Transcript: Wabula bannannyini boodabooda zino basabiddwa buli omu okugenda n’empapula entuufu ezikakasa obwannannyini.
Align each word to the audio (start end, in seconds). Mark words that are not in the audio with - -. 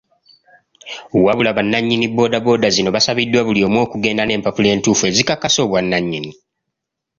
Wabula 1.25 1.51
bannannyini 1.57 2.07
boodabooda 2.15 2.67
zino 2.75 2.89
basabiddwa 2.95 3.41
buli 3.43 3.59
omu 3.67 3.77
okugenda 3.85 4.23
n’empapula 4.25 4.67
entuufu 4.75 5.03
ezikakasa 5.11 5.59
obwannannyini. 5.65 6.31